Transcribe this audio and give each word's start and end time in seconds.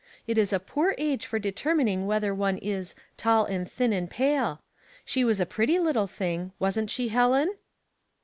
It 0.25 0.39
is 0.39 0.51
a 0.51 0.59
poor 0.59 0.95
age 0.97 1.27
for 1.27 1.37
de 1.37 1.51
termining 1.51 2.07
whether 2.07 2.33
one 2.33 2.57
is,' 2.57 2.95
tail 3.17 3.45
and 3.45 3.71
thin 3.71 3.93
and 3.93 4.09
pale.' 4.09 4.63
She 5.05 5.23
was 5.23 5.39
a 5.39 5.45
pretty 5.45 5.77
little 5.77 6.07
thing; 6.07 6.53
wasn't 6.57 6.89
she, 6.89 7.09
Helen 7.09 7.53